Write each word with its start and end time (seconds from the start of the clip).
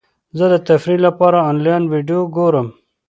زه 0.37 0.45
د 0.53 0.55
تفریح 0.67 0.99
لپاره 1.07 1.37
انلاین 1.49 1.83
ویډیو 1.93 2.21
ګورم. 2.35 2.67